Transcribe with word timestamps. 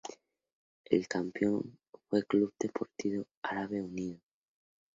El 0.85 1.07
campeón 1.07 1.77
fue 2.09 2.23
Club 2.23 2.55
Deportivo 2.57 3.27
Árabe 3.43 3.83
Unido. 3.83 4.19